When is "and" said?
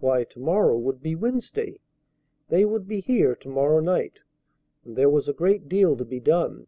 4.84-4.96